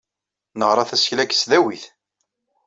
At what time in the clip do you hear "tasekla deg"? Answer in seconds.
0.89-1.31